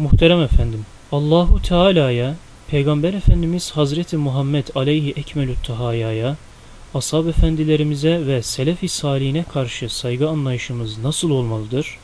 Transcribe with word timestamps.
Muhterem 0.00 0.40
efendim, 0.42 0.86
Allahu 1.12 1.62
Teala'ya, 1.62 2.34
Peygamber 2.70 3.14
Efendimiz 3.14 3.70
Hazreti 3.70 4.16
Muhammed 4.16 4.66
aleyhi 4.74 5.10
ekmelü 5.10 5.54
tahayaya, 5.66 6.36
ashab 6.94 7.26
efendilerimize 7.26 8.26
ve 8.26 8.42
selef-i 8.42 8.88
salihine 8.88 9.42
karşı 9.42 9.96
saygı 9.96 10.28
anlayışımız 10.28 10.98
nasıl 10.98 11.30
olmalıdır? 11.30 11.98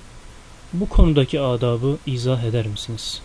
Bu 0.73 0.89
konudaki 0.89 1.41
adabı 1.41 1.97
izah 2.07 2.45
eder 2.45 2.67
misiniz? 2.67 3.21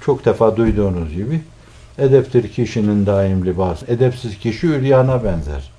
Çok 0.00 0.24
defa 0.24 0.56
duyduğunuz 0.56 1.14
gibi 1.14 1.40
edeptir 1.98 2.52
kişinin 2.52 3.06
daim 3.06 3.46
libası. 3.46 3.86
Edepsiz 3.88 4.38
kişi 4.38 4.66
üryana 4.66 5.24
benzer. 5.24 5.70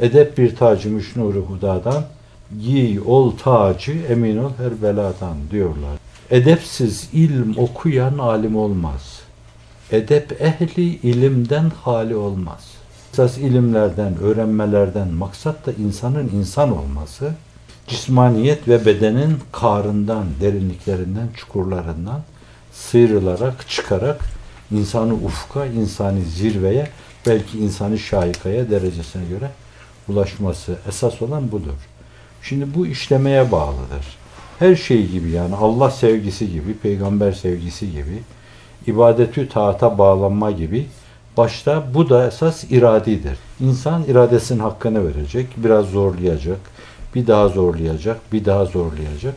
Edep 0.00 0.38
bir 0.38 0.56
tacı 0.56 0.90
müşnuru 0.90 1.40
hudadan, 1.40 2.04
giy 2.62 3.00
ol 3.06 3.30
tacı 3.30 3.92
emin 4.08 4.36
ol 4.36 4.50
her 4.58 4.82
beladan 4.82 5.36
diyorlar. 5.50 5.98
Edepsiz 6.32 7.08
ilm 7.12 7.58
okuyan 7.58 8.18
alim 8.18 8.56
olmaz. 8.56 9.20
Edep 9.90 10.42
ehli 10.42 10.82
ilimden 10.82 11.70
hali 11.84 12.16
olmaz. 12.16 12.70
Esas 13.12 13.38
ilimlerden, 13.38 14.18
öğrenmelerden 14.18 15.08
maksat 15.08 15.66
da 15.66 15.72
insanın 15.72 16.30
insan 16.34 16.78
olması, 16.78 17.34
cismaniyet 17.86 18.68
ve 18.68 18.86
bedenin 18.86 19.38
karından, 19.52 20.24
derinliklerinden, 20.40 21.28
çukurlarından 21.36 22.20
sıyrılarak, 22.72 23.68
çıkarak 23.68 24.20
insanı 24.70 25.14
ufka, 25.14 25.66
insani 25.66 26.22
zirveye, 26.24 26.90
belki 27.26 27.58
insani 27.58 27.98
şahikaya 27.98 28.70
derecesine 28.70 29.24
göre 29.24 29.50
ulaşması 30.08 30.76
esas 30.88 31.22
olan 31.22 31.52
budur. 31.52 31.88
Şimdi 32.42 32.74
bu 32.74 32.86
işlemeye 32.86 33.52
bağlıdır. 33.52 34.21
Her 34.58 34.76
şey 34.76 35.06
gibi 35.06 35.30
yani 35.30 35.54
Allah 35.54 35.90
sevgisi 35.90 36.52
gibi, 36.52 36.74
peygamber 36.74 37.32
sevgisi 37.32 37.90
gibi, 37.90 38.22
ibadetü 38.86 39.48
taata 39.48 39.98
bağlanma 39.98 40.50
gibi 40.50 40.86
başta 41.36 41.94
bu 41.94 42.08
da 42.08 42.26
esas 42.26 42.64
iradidir. 42.64 43.38
İnsan 43.60 44.04
iradesinin 44.04 44.58
hakkını 44.58 45.08
verecek, 45.08 45.46
biraz 45.56 45.86
zorlayacak, 45.86 46.58
bir 47.14 47.26
daha 47.26 47.48
zorlayacak, 47.48 48.32
bir 48.32 48.44
daha 48.44 48.64
zorlayacak. 48.64 49.34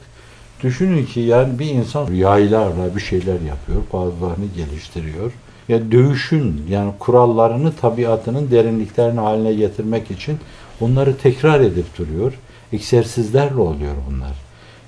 Düşünün 0.63 1.05
ki 1.05 1.19
yani 1.19 1.59
bir 1.59 1.66
insan 1.66 2.13
yaylarla 2.13 2.95
bir 2.95 3.02
şeyler 3.02 3.41
yapıyor, 3.41 3.81
bazılarını 3.94 4.45
geliştiriyor. 4.55 5.31
Ya 5.67 5.91
dövüşün 5.91 6.61
yani 6.69 6.91
kurallarını 7.00 7.75
tabiatının 7.75 8.52
derinliklerini 8.52 9.19
haline 9.19 9.53
getirmek 9.53 10.11
için 10.11 10.38
onları 10.81 11.17
tekrar 11.17 11.59
edip 11.59 11.97
duruyor. 11.97 12.33
Egzersizlerle 12.73 13.61
oluyor 13.61 13.94
bunlar. 14.09 14.44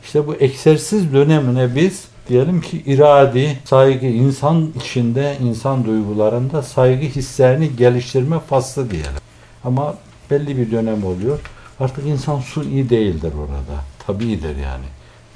İşte 0.08 0.28
bu 0.28 0.36
egzersiz 0.40 1.14
dönemine 1.14 1.76
biz 1.76 2.06
diyelim 2.30 2.62
ki 2.62 2.84
iradi, 2.86 3.60
saygı, 3.66 4.06
insan 4.06 4.74
içinde, 4.82 5.38
insan 5.44 5.86
duygularında 5.86 6.64
saygı 6.64 7.06
hislerini 7.06 7.76
geliştirme 7.76 8.40
faslı 8.40 8.92
diyelim. 8.92 9.12
Ama 9.64 9.96
belli 10.32 10.58
bir 10.58 10.72
dönem 10.72 11.04
oluyor. 11.04 11.40
Artık 11.80 12.06
insan 12.06 12.40
suni 12.40 12.90
değildir 12.90 13.32
orada. 13.40 13.82
Tabidir 14.08 14.56
yani. 14.56 14.86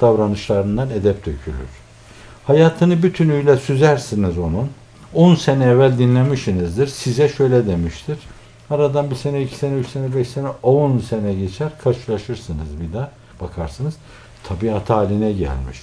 Davranışlarından 0.02 0.90
edep 0.90 1.20
dökülür. 1.26 1.70
Hayatını 2.48 3.04
bütünüyle 3.04 3.58
süzersiniz 3.58 4.38
onun. 4.38 4.70
10 5.14 5.36
sene 5.36 5.66
evvel 5.66 5.98
dinlemişsinizdir. 5.98 6.88
Size 6.88 7.30
şöyle 7.30 7.68
demiştir. 7.68 8.18
Aradan 8.70 9.12
bir 9.12 9.16
sene, 9.16 9.42
iki 9.42 9.56
sene, 9.56 9.76
üç 9.76 9.88
sene, 9.88 10.16
beş 10.16 10.28
sene, 10.28 10.48
on 10.64 11.00
sene 11.00 11.34
geçer. 11.34 11.70
Karşılaşırsınız 11.84 12.82
bir 12.82 12.94
daha. 12.94 13.12
Bakarsınız. 13.42 13.94
Tabiat 14.44 14.90
haline 14.90 15.32
gelmiş. 15.32 15.80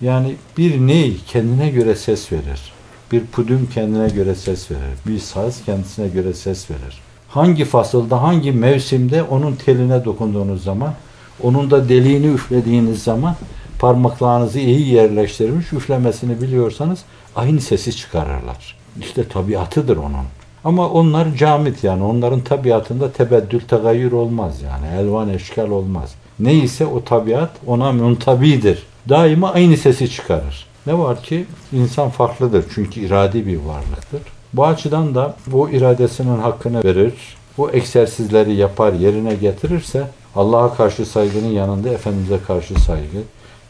Yani 0.00 0.36
bir 0.58 0.80
ney 0.80 1.16
kendine 1.26 1.70
göre 1.70 1.94
ses 1.94 2.32
verir. 2.32 2.72
Bir 3.12 3.26
pudüm 3.26 3.68
kendine 3.74 4.08
göre 4.08 4.34
ses 4.34 4.70
verir. 4.70 4.98
Bir 5.06 5.18
saz 5.18 5.64
kendisine 5.64 6.08
göre 6.08 6.34
ses 6.34 6.70
verir. 6.70 7.00
Hangi 7.28 7.64
fasılda, 7.64 8.22
hangi 8.22 8.52
mevsimde 8.52 9.22
onun 9.22 9.54
teline 9.54 10.04
dokunduğunuz 10.04 10.64
zaman, 10.64 10.94
onun 11.42 11.70
da 11.70 11.88
deliğini 11.88 12.26
üflediğiniz 12.26 13.02
zaman 13.02 13.36
parmaklarınızı 13.78 14.58
iyi 14.58 14.88
yerleştirmiş, 14.88 15.72
üflemesini 15.72 16.42
biliyorsanız 16.42 16.98
aynı 17.36 17.60
sesi 17.60 17.96
çıkarırlar. 17.96 18.76
İşte 19.00 19.28
tabiatıdır 19.28 19.96
onun. 19.96 20.24
Ama 20.64 20.88
onlar 20.88 21.34
camit 21.34 21.84
yani 21.84 22.04
onların 22.04 22.40
tabiatında 22.40 23.12
tebeddül, 23.12 23.60
tegayyür 23.60 24.12
olmaz 24.12 24.62
yani. 24.62 25.00
Elvan 25.00 25.28
eşkal 25.28 25.70
olmaz. 25.70 26.14
Neyse 26.40 26.86
o 26.86 27.04
tabiat 27.04 27.50
ona 27.66 27.92
muntabidir. 27.92 28.82
Daima 29.08 29.52
aynı 29.52 29.76
sesi 29.76 30.10
çıkarır. 30.10 30.66
Ne 30.86 30.98
var 30.98 31.22
ki 31.22 31.46
insan 31.72 32.10
farklıdır 32.10 32.64
çünkü 32.74 33.00
iradi 33.00 33.46
bir 33.46 33.56
varlıktır. 33.56 34.20
Bu 34.52 34.66
açıdan 34.66 35.14
da 35.14 35.36
bu 35.46 35.70
iradesinin 35.70 36.38
hakkını 36.38 36.84
verir, 36.84 37.14
bu 37.58 37.70
egzersizleri 37.72 38.54
yapar, 38.54 38.92
yerine 38.92 39.34
getirirse 39.34 40.08
Allah'a 40.36 40.74
karşı 40.74 41.06
saygının 41.06 41.48
yanında 41.48 41.88
Efendimiz'e 41.88 42.38
karşı 42.46 42.74
saygı, 42.74 43.18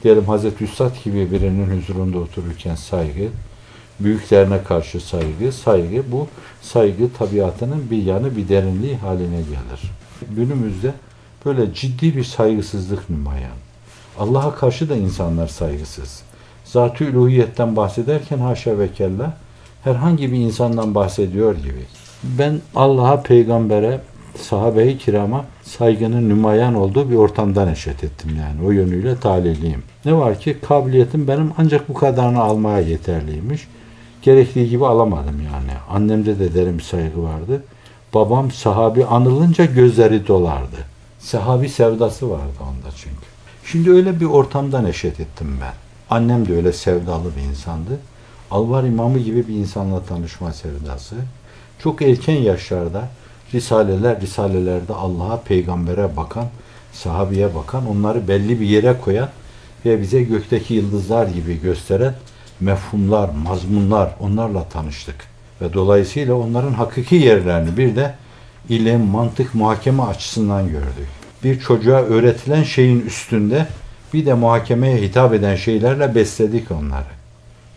diyelim 0.04 0.24
Hazreti 0.24 0.64
Üstad 0.64 1.04
gibi 1.04 1.32
birinin 1.32 1.80
huzurunda 1.80 2.18
otururken 2.18 2.74
saygı, 2.74 3.28
büyüklerine 4.00 4.62
karşı 4.62 5.00
saygı, 5.00 5.52
saygı 5.52 6.12
bu 6.12 6.26
saygı 6.62 7.12
tabiatının 7.18 7.90
bir 7.90 8.02
yanı, 8.02 8.36
bir 8.36 8.48
derinliği 8.48 8.96
haline 8.96 9.36
gelir. 9.36 9.92
Günümüzde 10.36 10.92
böyle 11.44 11.74
ciddi 11.74 12.16
bir 12.16 12.24
saygısızlık 12.24 13.10
nümayan. 13.10 13.56
Allah'a 14.18 14.54
karşı 14.54 14.88
da 14.88 14.96
insanlar 14.96 15.48
saygısız. 15.48 16.22
Zat-ı 16.64 17.04
üluhiyetten 17.04 17.76
bahsederken 17.76 18.38
haşa 18.38 18.78
ve 18.78 18.92
kella 18.92 19.36
herhangi 19.84 20.32
bir 20.32 20.38
insandan 20.38 20.94
bahsediyor 20.94 21.54
gibi. 21.56 21.84
Ben 22.22 22.60
Allah'a, 22.74 23.22
peygambere, 23.22 24.00
sahabe-i 24.36 24.98
kirama 24.98 25.44
saygının 25.62 26.28
nümayan 26.28 26.74
olduğu 26.74 27.10
bir 27.10 27.16
ortamdan 27.16 27.68
eşet 27.68 28.04
ettim 28.04 28.30
yani. 28.38 28.68
O 28.68 28.70
yönüyle 28.70 29.16
taliliyim. 29.16 29.82
Ne 30.04 30.14
var 30.14 30.40
ki 30.40 30.56
kabiliyetim 30.68 31.28
benim 31.28 31.52
ancak 31.58 31.88
bu 31.88 31.94
kadarını 31.94 32.40
almaya 32.40 32.80
yeterliymiş. 32.80 33.68
Gerektiği 34.22 34.68
gibi 34.68 34.86
alamadım 34.86 35.36
yani. 35.36 35.78
Annemde 35.90 36.38
de 36.38 36.54
derin 36.54 36.78
saygı 36.78 37.22
vardı. 37.22 37.62
Babam 38.14 38.50
sahabi 38.50 39.04
anılınca 39.04 39.64
gözleri 39.64 40.26
dolardı. 40.26 40.76
Sahabi 41.20 41.68
sevdası 41.68 42.30
vardı 42.30 42.58
onda 42.60 42.94
çünkü. 42.96 43.26
Şimdi 43.64 43.90
öyle 43.90 44.20
bir 44.20 44.24
ortamdan 44.26 44.86
eşet 44.86 45.20
ettim 45.20 45.58
ben. 45.60 45.72
Annem 46.10 46.48
de 46.48 46.54
öyle 46.54 46.72
sevdalı 46.72 47.36
bir 47.36 47.42
insandı. 47.42 47.98
Alvar 48.50 48.84
imamı 48.84 49.18
gibi 49.18 49.48
bir 49.48 49.54
insanla 49.54 50.02
tanışma 50.04 50.52
sevdası. 50.52 51.16
Çok 51.78 52.02
erken 52.02 52.36
yaşlarda 52.36 53.08
risaleler, 53.54 54.20
risalelerde 54.20 54.94
Allah'a, 54.94 55.40
peygambere 55.40 56.16
bakan, 56.16 56.46
sahabiye 56.92 57.54
bakan, 57.54 57.86
onları 57.88 58.28
belli 58.28 58.60
bir 58.60 58.66
yere 58.66 58.96
koyan 59.04 59.28
ve 59.84 60.02
bize 60.02 60.22
gökteki 60.22 60.74
yıldızlar 60.74 61.26
gibi 61.26 61.60
gösteren 61.60 62.14
mefhumlar, 62.60 63.28
mazmunlar 63.28 64.14
onlarla 64.20 64.64
tanıştık. 64.64 65.16
Ve 65.60 65.72
dolayısıyla 65.72 66.34
onların 66.34 66.72
hakiki 66.72 67.14
yerlerini 67.16 67.76
bir 67.76 67.96
de 67.96 68.14
ilim, 68.68 69.00
mantık, 69.00 69.54
muhakeme 69.54 70.02
açısından 70.02 70.68
gördük. 70.68 71.08
Bir 71.44 71.60
çocuğa 71.60 72.00
öğretilen 72.00 72.62
şeyin 72.62 73.00
üstünde 73.00 73.66
bir 74.14 74.26
de 74.26 74.34
muhakemeye 74.34 74.96
hitap 74.96 75.34
eden 75.34 75.56
şeylerle 75.56 76.14
besledik 76.14 76.70
onları. 76.70 77.20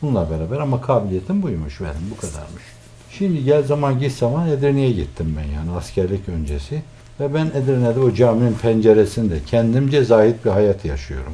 Bununla 0.01 0.29
beraber 0.29 0.57
ama 0.57 0.81
kabiliyetim 0.81 1.43
buymuş 1.43 1.81
benim, 1.81 2.11
bu 2.11 2.17
kadarmış. 2.22 2.63
Şimdi 3.11 3.43
gel 3.43 3.63
zaman 3.63 3.99
git 3.99 4.11
zaman 4.11 4.47
Edirne'ye 4.47 4.91
gittim 4.91 5.38
ben 5.38 5.55
yani 5.55 5.77
askerlik 5.77 6.29
öncesi. 6.29 6.81
Ve 7.19 7.33
ben 7.33 7.45
Edirne'de 7.45 7.99
o 7.99 8.13
caminin 8.13 8.53
penceresinde 8.53 9.39
kendimce 9.47 10.03
zahit 10.03 10.45
bir 10.45 10.49
hayat 10.49 10.85
yaşıyorum. 10.85 11.33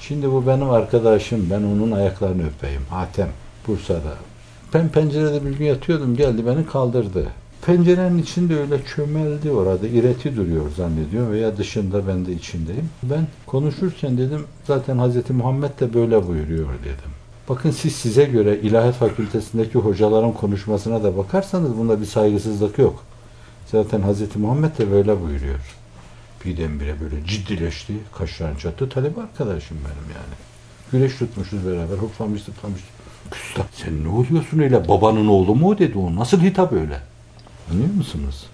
Şimdi 0.00 0.32
bu 0.32 0.46
benim 0.46 0.70
arkadaşım, 0.70 1.48
ben 1.50 1.62
onun 1.62 1.90
ayaklarını 1.90 2.42
öpeyim. 2.46 2.82
Hatem, 2.90 3.28
Bursa'da. 3.66 4.14
Ben 4.74 4.88
pencerede 4.88 5.46
bir 5.46 5.58
gün 5.58 5.64
yatıyordum, 5.64 6.16
geldi 6.16 6.46
beni 6.46 6.66
kaldırdı. 6.66 7.26
Pencerenin 7.66 8.18
içinde 8.18 8.56
öyle 8.60 8.84
çömeldi 8.84 9.50
orada, 9.50 9.86
ireti 9.86 10.36
duruyor 10.36 10.70
zannediyorum 10.76 11.32
veya 11.32 11.56
dışında 11.56 12.08
ben 12.08 12.26
de 12.26 12.32
içindeyim. 12.32 12.88
Ben 13.02 13.26
konuşurken 13.46 14.18
dedim, 14.18 14.44
zaten 14.66 14.98
Hz. 14.98 15.30
Muhammed 15.30 15.80
de 15.80 15.94
böyle 15.94 16.28
buyuruyor 16.28 16.68
dedim. 16.84 17.10
Bakın 17.48 17.70
siz 17.70 17.96
size 17.96 18.24
göre 18.24 18.58
ilahiyat 18.58 18.94
fakültesindeki 18.94 19.78
hocaların 19.78 20.32
konuşmasına 20.32 21.04
da 21.04 21.16
bakarsanız 21.16 21.78
bunda 21.78 22.00
bir 22.00 22.06
saygısızlık 22.06 22.78
yok. 22.78 23.04
Zaten 23.66 24.02
Hz. 24.12 24.36
Muhammed 24.36 24.78
de 24.78 24.90
böyle 24.90 25.20
buyuruyor. 25.22 25.76
Birdenbire 26.44 26.94
böyle 27.00 27.26
ciddileşti. 27.26 27.92
Kaşlarını 28.18 28.58
çattı. 28.58 28.88
Talep 28.88 29.18
arkadaşım 29.18 29.76
benim 29.76 30.16
yani. 30.16 30.34
Güneş 30.92 31.18
tutmuşuz 31.18 31.66
beraber. 31.66 31.96
Hoplamış 31.98 32.42
zıplamış. 32.42 32.80
Küstah 33.30 33.64
sen 33.72 34.04
ne 34.04 34.08
oluyorsun 34.08 34.58
öyle? 34.58 34.88
Babanın 34.88 35.26
oğlu 35.26 35.54
mu 35.54 35.78
dedi 35.78 35.98
o. 35.98 36.16
Nasıl 36.16 36.40
hitap 36.40 36.72
öyle? 36.72 37.09
Anlıyor 37.70 37.94
musunuz? 37.94 38.46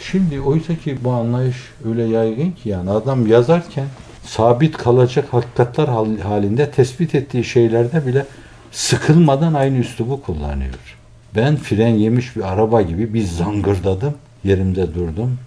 Şimdi 0.00 0.40
oysa 0.40 0.76
ki 0.76 0.98
bu 1.04 1.10
anlayış 1.10 1.56
öyle 1.84 2.02
yaygın 2.04 2.50
ki 2.50 2.68
yani 2.68 2.90
adam 2.90 3.26
yazarken 3.26 3.86
sabit 4.24 4.76
kalacak 4.76 5.32
hakikatler 5.32 5.88
halinde 6.22 6.70
tespit 6.70 7.14
ettiği 7.14 7.44
şeylerde 7.44 8.06
bile 8.06 8.26
sıkılmadan 8.72 9.54
aynı 9.54 9.78
üslubu 9.78 10.22
kullanıyor. 10.22 10.96
Ben 11.36 11.56
fren 11.56 11.94
yemiş 11.94 12.36
bir 12.36 12.52
araba 12.52 12.82
gibi 12.82 13.14
bir 13.14 13.24
zangırdadım. 13.24 14.14
Yerimde 14.44 14.94
durdum. 14.94 15.38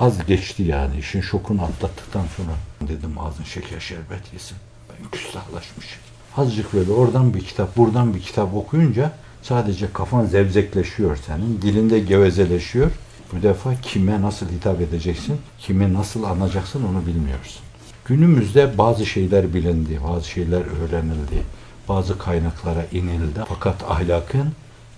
Az 0.00 0.26
geçti 0.26 0.62
yani 0.62 0.98
işin 0.98 1.20
şokunu 1.20 1.62
atlattıktan 1.62 2.24
sonra. 2.36 2.52
Dedim 2.88 3.18
ağzın 3.18 3.44
şeker 3.44 3.80
şerbet 3.80 4.32
yesin. 4.32 4.56
Ben 4.90 5.10
küstahlaşmışım. 5.10 6.02
Azıcık 6.36 6.72
böyle 6.74 6.92
oradan 6.92 7.34
bir 7.34 7.40
kitap, 7.40 7.76
buradan 7.76 8.14
bir 8.14 8.20
kitap 8.20 8.54
okuyunca 8.54 9.12
sadece 9.44 9.92
kafan 9.92 10.26
zevzekleşiyor 10.26 11.18
senin. 11.26 11.62
Dilinde 11.62 11.98
gevezeleşiyor. 11.98 12.90
Bu 13.32 13.42
defa 13.42 13.74
kime 13.82 14.22
nasıl 14.22 14.46
hitap 14.48 14.80
edeceksin, 14.80 15.36
kime 15.58 15.92
nasıl 15.92 16.22
anacaksın 16.22 16.84
onu 16.84 17.06
bilmiyorsun. 17.06 17.62
Günümüzde 18.04 18.78
bazı 18.78 19.06
şeyler 19.06 19.54
bilindi, 19.54 20.00
bazı 20.08 20.28
şeyler 20.28 20.60
öğrenildi, 20.60 21.42
bazı 21.88 22.18
kaynaklara 22.18 22.84
inildi. 22.92 23.40
Fakat 23.48 23.82
ahlakın, 23.88 24.52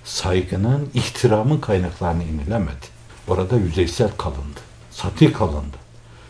saygının, 0.04 0.88
ihtiramın 0.94 1.58
kaynaklarına 1.58 2.22
inilemedi. 2.22 2.86
Orada 3.28 3.56
yüzeysel 3.56 4.10
kalındı, 4.18 4.60
sati 4.90 5.32
kalındı. 5.32 5.76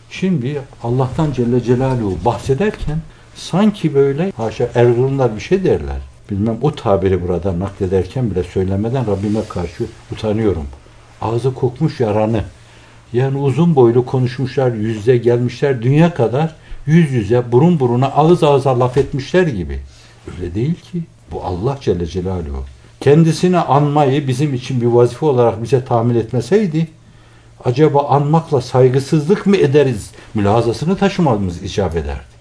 Şimdi 0.09 0.61
Allah'tan 0.83 1.31
Celle 1.31 1.63
Celaluhu 1.63 2.25
bahsederken 2.25 2.99
sanki 3.35 3.95
böyle 3.95 4.31
haşa 4.37 4.69
Erzurumlar 4.75 5.35
bir 5.35 5.41
şey 5.41 5.63
derler. 5.63 6.01
Bilmem 6.29 6.57
o 6.61 6.75
tabiri 6.75 7.27
burada 7.27 7.59
naklederken 7.59 8.31
bile 8.31 8.43
söylemeden 8.43 9.07
Rabbime 9.07 9.39
karşı 9.49 9.83
utanıyorum. 10.11 10.65
Ağzı 11.21 11.53
kokmuş 11.53 11.99
yaranı. 11.99 12.43
Yani 13.13 13.37
uzun 13.37 13.75
boylu 13.75 14.05
konuşmuşlar, 14.05 14.71
yüzde 14.71 15.17
gelmişler 15.17 15.81
dünya 15.81 16.13
kadar 16.13 16.55
yüz 16.85 17.11
yüze, 17.11 17.51
burun 17.51 17.79
buruna, 17.79 18.07
ağız 18.07 18.43
ağıza 18.43 18.79
laf 18.79 18.97
etmişler 18.97 19.47
gibi. 19.47 19.79
Öyle 20.31 20.55
değil 20.55 20.75
ki. 20.75 21.01
Bu 21.31 21.43
Allah 21.43 21.77
Celle 21.81 22.05
Celaluhu. 22.05 22.63
Kendisini 23.01 23.59
anmayı 23.59 24.27
bizim 24.27 24.53
için 24.53 24.81
bir 24.81 24.85
vazife 24.85 25.25
olarak 25.25 25.63
bize 25.63 25.85
tahmin 25.85 26.15
etmeseydi, 26.15 26.87
acaba 27.65 28.07
anmakla 28.07 28.61
saygısızlık 28.61 29.45
mı 29.45 29.57
ederiz? 29.57 30.11
Mülazasını 30.33 30.97
taşımamız 30.97 31.63
icap 31.63 31.95
ederdi. 31.95 32.37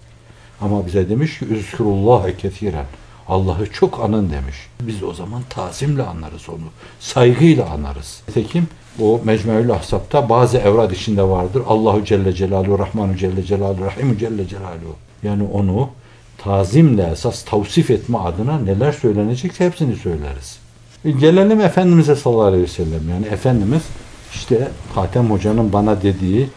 Ama 0.60 0.86
bize 0.86 1.08
demiş 1.08 1.38
ki, 1.38 1.44
Üzkürullâhe 1.44 2.36
ketiren. 2.36 2.84
Allah'ı 3.28 3.73
çok 3.73 4.00
anın 4.00 4.31
demiş. 4.31 4.56
Biz 4.81 5.02
o 5.02 5.12
zaman 5.12 5.43
tazimle 5.49 6.02
anlarız 6.02 6.49
onu. 6.49 6.67
Saygıyla 7.00 7.70
anarız. 7.70 8.23
Nitekim 8.28 8.69
o 9.00 9.20
Mecmuül 9.25 9.70
Ahsap'ta 9.70 10.28
bazı 10.28 10.58
evrad 10.58 10.90
içinde 10.90 11.23
vardır. 11.23 11.62
Allahu 11.69 12.05
Celle 12.05 12.32
Celaluhu, 12.32 12.78
Rahmanu 12.78 13.17
Celle 13.17 13.43
Celaluhu, 13.43 13.84
Rahimu 13.84 14.19
Celle 14.19 14.49
Celaluhu. 14.49 14.96
Yani 15.23 15.43
onu 15.52 15.88
tazimle 16.38 17.08
esas 17.12 17.44
tavsif 17.44 17.90
etme 17.90 18.19
adına 18.19 18.58
neler 18.58 18.93
söylenecekse 18.93 19.67
hepsini 19.67 19.96
söyleriz. 19.96 20.58
E, 21.05 21.11
gelelim 21.11 21.61
Efendimiz'e 21.61 22.17
sallallahu 22.17 22.43
aleyhi 22.43 22.62
ve 22.62 22.69
sellem. 22.69 23.11
Yani 23.11 23.26
Efendimiz 23.26 23.82
işte 24.34 24.69
Hatem 24.94 25.31
Hoca'nın 25.31 25.73
bana 25.73 26.02
dediği, 26.02 26.49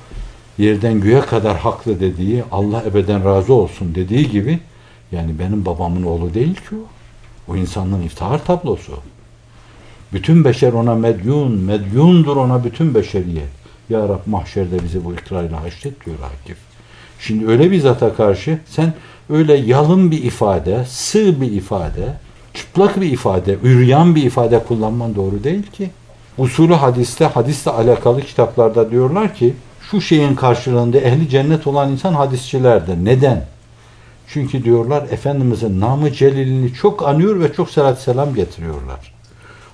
yerden 0.58 1.02
göğe 1.02 1.22
kadar 1.22 1.58
haklı 1.58 2.00
dediği, 2.00 2.44
Allah 2.52 2.84
ebeden 2.88 3.26
razı 3.26 3.54
olsun 3.54 3.96
dediği 3.96 4.32
gibi 4.32 4.60
yani 5.12 5.40
benim 5.40 5.66
babamın 5.66 6.04
oğlu 6.04 6.34
değil 6.34 6.56
ki 6.56 6.76
o. 6.76 6.88
O 7.52 7.56
insanlığın 7.56 8.02
iftihar 8.02 8.46
tablosu. 8.46 8.94
Bütün 10.14 10.46
beşer 10.46 10.74
ona 10.74 10.96
medyun, 10.96 11.52
medyundur 11.52 12.38
ona 12.38 12.64
bütün 12.64 12.96
beşeriyet. 12.96 13.50
Ya 13.90 14.00
Rab 14.00 14.20
mahşerde 14.26 14.84
bizi 14.84 15.06
bu 15.06 15.14
ikrarıyla 15.14 15.64
haşret 15.64 16.06
diyor 16.06 16.18
Akif. 16.44 16.58
Şimdi 17.20 17.48
öyle 17.48 17.72
bir 17.72 17.80
zata 17.80 18.16
karşı 18.16 18.60
sen 18.66 18.94
öyle 19.30 19.54
yalın 19.54 20.12
bir 20.12 20.24
ifade, 20.24 20.86
sığ 20.88 21.42
bir 21.42 21.52
ifade, 21.52 22.14
çıplak 22.54 23.02
bir 23.02 23.12
ifade, 23.12 23.58
üryan 23.64 24.16
bir 24.16 24.24
ifade 24.24 24.64
kullanman 24.64 25.16
doğru 25.16 25.44
değil 25.44 25.64
ki. 25.64 25.90
Usulü 26.38 26.74
hadiste, 26.74 27.26
hadisle 27.26 27.72
alakalı 27.72 28.22
kitaplarda 28.22 28.92
diyorlar 28.92 29.36
ki 29.36 29.54
şu 29.92 30.02
şeyin 30.02 30.36
karşılığında 30.36 30.98
ehli 30.98 31.30
cennet 31.30 31.68
olan 31.68 31.92
insan 31.92 32.14
hadisçilerdir. 32.14 33.06
Neden? 33.06 33.46
Çünkü 34.34 34.64
diyorlar 34.64 35.04
Efendimizin 35.12 35.80
namı 35.80 36.14
celilini 36.14 36.74
çok 36.74 37.08
anıyor 37.08 37.40
ve 37.40 37.54
çok 37.54 37.70
salat 37.70 38.02
selam 38.02 38.36
getiriyorlar. 38.36 39.14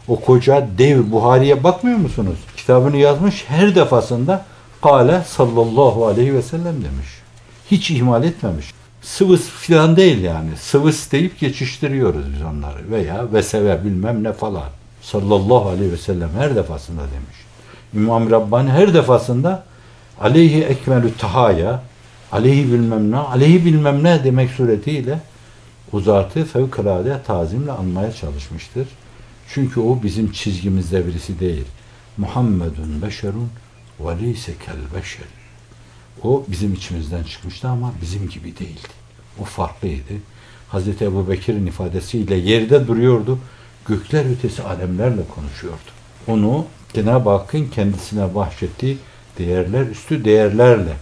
O 0.07 0.19
koca 0.19 0.67
dev 0.77 1.11
Buhari'ye 1.11 1.63
bakmıyor 1.63 1.97
musunuz? 1.97 2.37
Kitabını 2.57 2.97
yazmış 2.97 3.45
her 3.47 3.75
defasında 3.75 4.45
Kale 4.81 5.21
sallallahu 5.27 6.05
aleyhi 6.05 6.33
ve 6.33 6.41
sellem 6.41 6.75
demiş. 6.75 7.07
Hiç 7.71 7.91
ihmal 7.91 8.23
etmemiş. 8.23 8.65
Sıvıs 9.01 9.49
filan 9.49 9.97
değil 9.97 10.21
yani. 10.21 10.49
Sıvıs 10.57 11.11
deyip 11.11 11.39
geçiştiriyoruz 11.39 12.25
biz 12.33 12.41
onları. 12.41 12.91
Veya 12.91 13.33
veseve 13.33 13.83
bilmem 13.83 14.23
ne 14.23 14.33
falan. 14.33 14.69
Sallallahu 15.01 15.69
aleyhi 15.69 15.91
ve 15.91 15.97
sellem 15.97 16.29
her 16.37 16.55
defasında 16.55 17.01
demiş. 17.01 17.37
İmam 17.93 18.31
Rabbani 18.31 18.69
her 18.69 18.93
defasında 18.93 19.63
aleyhi 20.21 20.63
ekmelü 20.63 21.13
tahaya 21.17 21.81
aleyhi 22.35 22.71
bilmem 22.71 23.11
ne, 23.11 23.17
aleyhi 23.17 23.65
bilmem 23.65 24.03
ne 24.03 24.23
demek 24.23 24.49
suretiyle 24.49 25.19
o 25.91 25.99
zatı 25.99 26.45
fevkalade 26.45 27.23
tazimle 27.27 27.71
anmaya 27.71 28.11
çalışmıştır. 28.11 28.87
Çünkü 29.49 29.79
o 29.79 30.03
bizim 30.03 30.31
çizgimizde 30.31 31.07
birisi 31.07 31.39
değil. 31.39 31.65
Muhammedun 32.17 33.01
beşerun 33.01 33.49
ve 33.99 34.21
leyse 34.21 34.53
kel 34.65 34.75
beşer. 34.95 35.27
O 36.23 36.45
bizim 36.47 36.73
içimizden 36.73 37.23
çıkmıştı 37.23 37.67
ama 37.67 37.93
bizim 38.01 38.29
gibi 38.29 38.57
değildi. 38.57 38.87
O 39.41 39.43
farklıydı. 39.43 40.13
Hazreti 40.69 41.05
Ebu 41.05 41.29
Bekir'in 41.29 41.65
ifadesiyle 41.65 42.35
yerde 42.35 42.87
duruyordu. 42.87 43.39
Gökler 43.87 44.31
ötesi 44.31 44.63
alemlerle 44.63 45.21
konuşuyordu. 45.35 45.91
Onu 46.27 46.65
Cenab-ı 46.93 47.29
Hakk'ın 47.29 47.65
kendisine 47.65 48.35
bahşettiği 48.35 48.97
değerler 49.37 49.85
üstü 49.85 50.25
değerlerle 50.25 50.93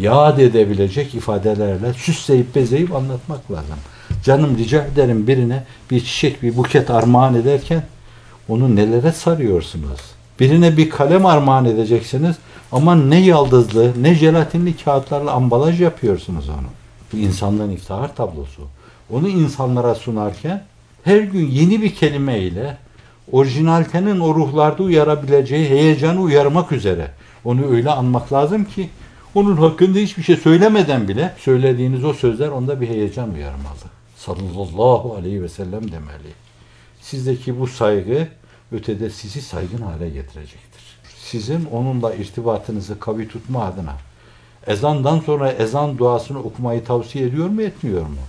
yad 0.00 0.38
edebilecek 0.38 1.14
ifadelerle 1.14 1.92
süsleyip 1.92 2.54
bezeyip 2.54 2.94
anlatmak 2.94 3.50
lazım. 3.50 3.76
Canım 4.24 4.58
rica 4.58 4.84
ederim 4.84 5.26
birine 5.26 5.64
bir 5.90 6.00
çiçek, 6.00 6.42
bir 6.42 6.56
buket 6.56 6.90
armağan 6.90 7.34
ederken 7.34 7.82
onu 8.48 8.76
nelere 8.76 9.12
sarıyorsunuz? 9.12 10.00
Birine 10.40 10.76
bir 10.76 10.90
kalem 10.90 11.26
armağan 11.26 11.64
edeceksiniz 11.64 12.36
ama 12.72 12.94
ne 12.94 13.20
yaldızlı, 13.20 13.92
ne 14.02 14.14
jelatinli 14.14 14.76
kağıtlarla 14.76 15.32
ambalaj 15.32 15.80
yapıyorsunuz 15.80 16.48
onu. 16.48 16.68
Bu 17.12 17.16
insanlığın 17.16 17.70
iftihar 17.70 18.16
tablosu. 18.16 18.62
Onu 19.10 19.28
insanlara 19.28 19.94
sunarken 19.94 20.64
her 21.04 21.20
gün 21.20 21.46
yeni 21.50 21.82
bir 21.82 21.94
kelimeyle 21.94 22.76
orijinalitenin 23.32 24.20
o 24.20 24.34
ruhlarda 24.34 24.82
uyarabileceği 24.82 25.68
heyecanı 25.68 26.20
uyarmak 26.20 26.72
üzere 26.72 27.10
onu 27.44 27.66
öyle 27.70 27.90
anmak 27.90 28.32
lazım 28.32 28.64
ki 28.64 28.88
onun 29.34 29.56
hakkında 29.56 29.98
hiçbir 29.98 30.22
şey 30.22 30.36
söylemeden 30.36 31.08
bile 31.08 31.34
söylediğiniz 31.38 32.04
o 32.04 32.12
sözler 32.12 32.48
onda 32.48 32.80
bir 32.80 32.88
heyecan 32.88 33.34
uyarmalı. 33.34 33.84
Sallallahu 34.16 35.14
aleyhi 35.14 35.42
ve 35.42 35.48
sellem 35.48 35.92
demeli. 35.92 36.32
Sizdeki 37.00 37.60
bu 37.60 37.66
saygı 37.66 38.28
ötede 38.72 39.10
sizi 39.10 39.42
saygın 39.42 39.82
hale 39.82 40.10
getirecektir. 40.10 40.82
Sizin 41.18 41.64
onunla 41.64 42.14
irtibatınızı 42.14 43.00
kavi 43.00 43.28
tutma 43.28 43.64
adına 43.64 43.96
ezandan 44.66 45.20
sonra 45.20 45.52
ezan 45.52 45.98
duasını 45.98 46.38
okumayı 46.38 46.84
tavsiye 46.84 47.26
ediyor 47.26 47.48
mu 47.48 47.62
etmiyor 47.62 48.02
mu? 48.02 48.22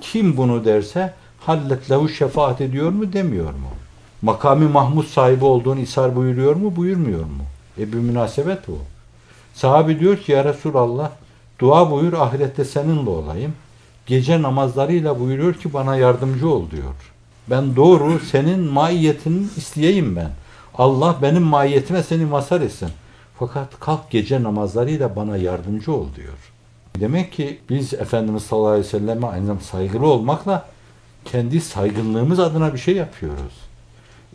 Kim 0.00 0.36
bunu 0.36 0.64
derse 0.64 1.14
hallet 1.40 1.90
lehu 1.90 2.08
şefaat 2.08 2.60
ediyor 2.60 2.90
mu 2.90 3.12
demiyor 3.12 3.50
mu? 3.50 3.70
Makami 4.22 4.68
Mahmud 4.68 5.04
sahibi 5.04 5.44
olduğunu 5.44 5.80
ishar 5.80 6.16
buyuruyor 6.16 6.56
mu 6.56 6.76
buyurmuyor 6.76 7.24
mu? 7.24 7.44
E 7.78 7.92
bir 7.92 7.98
münasebet 7.98 8.68
bu. 8.68 8.78
Sahabi 9.58 10.00
diyor 10.00 10.16
ki 10.16 10.32
ya 10.32 10.44
Resulallah 10.44 11.10
dua 11.58 11.90
buyur 11.90 12.12
ahirette 12.12 12.64
seninle 12.64 13.10
olayım. 13.10 13.52
Gece 14.06 14.42
namazlarıyla 14.42 15.20
buyuruyor 15.20 15.54
ki 15.54 15.72
bana 15.72 15.96
yardımcı 15.96 16.48
ol 16.48 16.70
diyor. 16.70 16.94
Ben 17.50 17.76
doğru 17.76 18.20
senin 18.20 18.60
maiyetini 18.60 19.46
isteyeyim 19.56 20.16
ben. 20.16 20.30
Allah 20.74 21.16
benim 21.22 21.42
maiyetime 21.42 22.02
seni 22.02 22.24
mazhar 22.24 22.60
etsin. 22.60 22.88
Fakat 23.38 23.80
kalk 23.80 24.10
gece 24.10 24.42
namazlarıyla 24.42 25.16
bana 25.16 25.36
yardımcı 25.36 25.92
ol 25.92 26.06
diyor. 26.16 26.52
Demek 27.00 27.32
ki 27.32 27.58
biz 27.70 27.94
Efendimiz 27.94 28.42
sallallahu 28.42 28.68
aleyhi 28.68 28.86
ve 28.86 28.90
selleme 28.90 29.26
aynı 29.26 29.60
saygılı 29.60 30.06
olmakla 30.06 30.68
kendi 31.24 31.60
saygınlığımız 31.60 32.38
adına 32.38 32.74
bir 32.74 32.78
şey 32.78 32.96
yapıyoruz. 32.96 33.67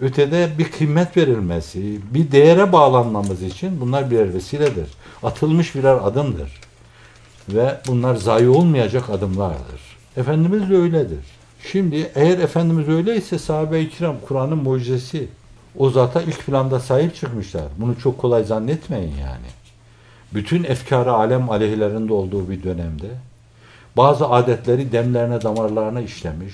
Ötede 0.02 0.50
bir 0.58 0.72
kıymet 0.72 1.18
verilmesi, 1.18 2.00
bir 2.14 2.32
değere 2.32 2.72
bağlanmamız 2.72 3.44
için 3.44 3.82
bunlar 3.82 4.12
birer 4.12 4.34
vesiledir. 4.34 4.88
Atılmış 5.24 5.76
birer 5.76 5.98
adımdır. 6.04 6.62
Ve 7.50 7.78
bunlar 7.88 8.16
zayi 8.16 8.50
olmayacak 8.50 9.10
adımlardır. 9.10 9.82
Efendimiz 10.18 10.70
de 10.70 10.76
öyledir. 10.76 11.26
Şimdi 11.72 12.12
eğer 12.16 12.40
Efendimiz 12.40 12.90
öyleyse 12.90 13.40
sahabe-i 13.40 13.90
kiram 13.90 14.16
Kur'an'ın 14.28 14.58
mucizesi 14.58 15.28
o 15.78 15.90
zata 15.90 16.22
ilk 16.22 16.46
planda 16.46 16.80
sahip 16.80 17.16
çıkmışlar. 17.16 17.64
Bunu 17.78 18.00
çok 18.00 18.18
kolay 18.18 18.44
zannetmeyin 18.44 19.16
yani. 19.18 19.48
Bütün 20.34 20.64
efkarı 20.64 21.12
alem 21.12 21.50
aleyhlerinde 21.50 22.14
olduğu 22.14 22.50
bir 22.50 22.64
dönemde 22.64 23.08
bazı 23.98 24.30
adetleri 24.30 24.92
demlerine 24.92 25.42
damarlarına 25.42 26.02
işlemiş. 26.02 26.54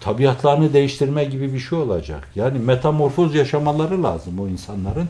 Tabiatlarını 0.00 0.72
değiştirme 0.72 1.24
gibi 1.24 1.52
bir 1.52 1.58
şey 1.58 1.78
olacak. 1.78 2.28
Yani 2.34 2.58
metamorfoz 2.58 3.34
yaşamaları 3.34 4.02
lazım 4.02 4.38
o 4.38 4.48
insanların. 4.48 5.08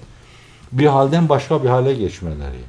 Bir 0.73 0.87
halden 0.87 1.29
başka 1.29 1.63
bir 1.63 1.69
hale 1.69 1.95
geçmeleri. 1.95 2.61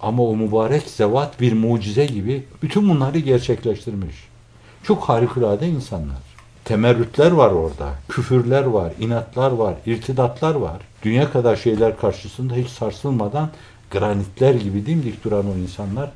Ama 0.00 0.22
o 0.22 0.36
mübarek 0.36 0.82
zevat 0.82 1.40
bir 1.40 1.52
mucize 1.52 2.06
gibi 2.06 2.44
bütün 2.62 2.88
bunları 2.88 3.18
gerçekleştirmiş. 3.18 4.16
Çok 4.82 5.08
harikulade 5.08 5.68
insanlar. 5.68 6.30
Temerrütler 6.64 7.30
var 7.30 7.50
orada. 7.50 7.94
Küfürler 8.08 8.64
var, 8.64 8.92
inatlar 9.00 9.50
var, 9.50 9.74
irtidatlar 9.86 10.54
var. 10.54 10.76
Dünya 11.02 11.32
kadar 11.32 11.56
şeyler 11.56 11.98
karşısında 11.98 12.54
hiç 12.54 12.68
sarsılmadan 12.68 13.50
granitler 13.90 14.54
gibi 14.54 14.86
dimdik 14.86 15.24
duran 15.24 15.46
o 15.50 15.56
insanlar 15.56 16.10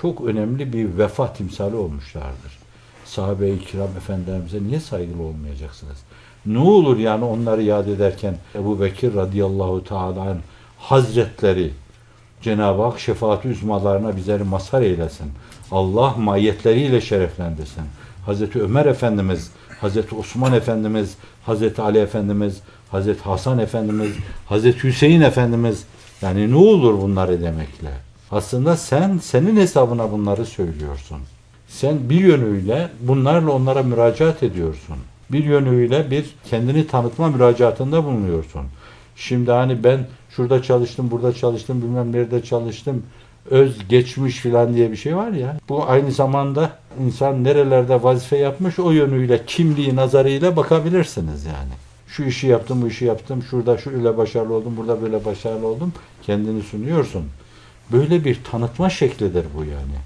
çok 0.00 0.20
önemli 0.20 0.72
bir 0.72 0.98
vefa 0.98 1.32
timsali 1.32 1.76
olmuşlardır. 1.76 2.58
Sahabe-i 3.06 3.58
kiram 3.58 3.88
efendilerimize 3.96 4.62
niye 4.62 4.80
saygılı 4.80 5.22
olmayacaksınız? 5.22 5.98
Ne 6.46 6.58
olur 6.58 6.98
yani 6.98 7.24
onları 7.24 7.62
yad 7.62 7.88
ederken 7.88 8.34
Ebu 8.54 8.80
Bekir 8.80 9.14
radıyallahu 9.14 9.84
teala 9.84 10.36
hazretleri 10.78 11.70
Cenab-ı 12.42 12.82
Hak 12.82 13.00
şefaat-i 13.00 13.48
üzmalarına 13.48 14.16
bizleri 14.16 14.44
mazhar 14.44 14.82
eylesin. 14.82 15.26
Allah 15.70 16.14
mahiyetleriyle 16.18 17.00
şereflendirsin. 17.00 17.82
Hazreti 18.26 18.62
Ömer 18.62 18.86
Efendimiz, 18.86 19.50
Hazreti 19.80 20.14
Osman 20.14 20.52
Efendimiz, 20.52 21.14
Hazreti 21.46 21.82
Ali 21.82 21.98
Efendimiz, 21.98 22.60
Hazreti 22.90 23.22
Hasan 23.22 23.58
Efendimiz, 23.58 24.10
Hazreti 24.46 24.84
Hüseyin 24.84 25.20
Efendimiz 25.20 25.84
yani 26.22 26.50
ne 26.50 26.56
olur 26.56 27.02
bunları 27.02 27.42
demekle? 27.42 27.90
Aslında 28.30 28.76
sen 28.76 29.18
senin 29.18 29.56
hesabına 29.56 30.12
bunları 30.12 30.46
söylüyorsun. 30.46 31.18
Sen 31.68 32.10
bir 32.10 32.20
yönüyle 32.20 32.88
bunlarla 33.00 33.50
onlara 33.50 33.82
müracaat 33.82 34.42
ediyorsun. 34.42 34.96
Bir 35.32 35.44
yönüyle 35.44 36.10
bir 36.10 36.24
kendini 36.44 36.86
tanıtma 36.86 37.28
müracaatında 37.28 38.04
bulunuyorsun. 38.04 38.62
Şimdi 39.16 39.50
hani 39.50 39.84
ben 39.84 40.06
şurada 40.30 40.62
çalıştım, 40.62 41.10
burada 41.10 41.32
çalıştım, 41.32 41.82
bilmem 41.82 42.12
nerede 42.12 42.42
çalıştım, 42.42 43.02
öz 43.50 43.88
geçmiş 43.88 44.36
filan 44.36 44.74
diye 44.74 44.90
bir 44.90 44.96
şey 44.96 45.16
var 45.16 45.30
ya. 45.30 45.56
Bu 45.68 45.88
aynı 45.88 46.12
zamanda 46.12 46.70
insan 47.06 47.44
nerelerde 47.44 48.02
vazife 48.02 48.36
yapmış 48.36 48.78
o 48.78 48.90
yönüyle 48.90 49.46
kimliği 49.46 49.96
nazarıyla 49.96 50.56
bakabilirsiniz 50.56 51.44
yani. 51.44 51.72
Şu 52.08 52.24
işi 52.24 52.46
yaptım, 52.46 52.82
bu 52.82 52.86
işi 52.86 53.04
yaptım, 53.04 53.42
şurada 53.42 53.78
şöyle 53.78 54.16
başarılı 54.16 54.54
oldum, 54.54 54.76
burada 54.76 55.02
böyle 55.02 55.24
başarılı 55.24 55.66
oldum. 55.66 55.92
Kendini 56.22 56.62
sunuyorsun. 56.62 57.24
Böyle 57.92 58.24
bir 58.24 58.38
tanıtma 58.50 58.90
şeklidir 58.90 59.44
bu 59.56 59.64
yani. 59.64 59.96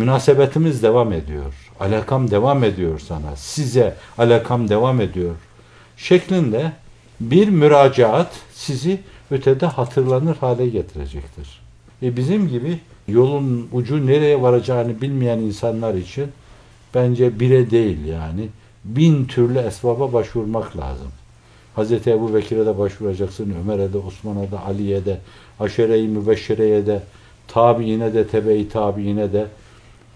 Münasebetimiz 0.00 0.82
devam 0.82 1.12
ediyor. 1.12 1.54
Alakam 1.80 2.30
devam 2.30 2.64
ediyor 2.64 2.98
sana. 2.98 3.36
Size 3.36 3.94
alakam 4.18 4.68
devam 4.68 5.00
ediyor. 5.00 5.34
Şeklinde 5.96 6.72
bir 7.20 7.48
müracaat 7.48 8.32
sizi 8.54 9.00
ötede 9.30 9.66
hatırlanır 9.66 10.36
hale 10.36 10.68
getirecektir. 10.68 11.60
E 12.02 12.16
bizim 12.16 12.48
gibi 12.48 12.78
yolun 13.08 13.68
ucu 13.72 14.06
nereye 14.06 14.42
varacağını 14.42 15.00
bilmeyen 15.00 15.38
insanlar 15.38 15.94
için 15.94 16.26
bence 16.94 17.40
bire 17.40 17.70
değil 17.70 18.04
yani 18.04 18.48
bin 18.84 19.24
türlü 19.24 19.58
esbaba 19.58 20.12
başvurmak 20.12 20.76
lazım. 20.76 21.08
Hz. 21.76 22.06
Ebu 22.06 22.34
Bekir'e 22.34 22.66
de 22.66 22.78
başvuracaksın, 22.78 23.54
Ömer'e 23.62 23.92
de, 23.92 23.98
Osman'a 23.98 24.50
da, 24.50 24.64
Ali'ye 24.66 25.04
de, 25.04 25.18
Aşere-i 25.60 26.08
Mübeşşere'ye 26.08 26.86
de, 26.86 27.02
tabiine 27.48 28.14
de, 28.14 28.26
tebe-i 28.26 28.68
tabiine 28.68 29.32
de, 29.32 29.46